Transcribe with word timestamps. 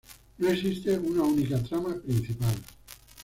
No 0.39 0.49
existe 0.49 0.97
una 0.97 1.21
única 1.21 1.61
trama 1.61 1.93
principal. 1.95 2.55